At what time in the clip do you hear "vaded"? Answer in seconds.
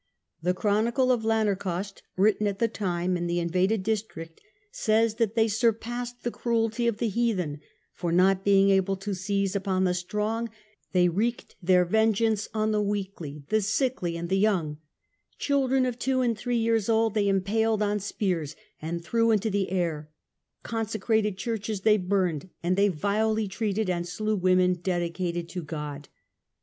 3.51-3.83